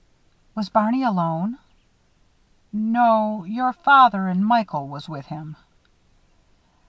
[0.55, 1.59] "Was Barney alone?"
[2.73, 3.43] "No.
[3.43, 5.55] Your father and Michael was with him."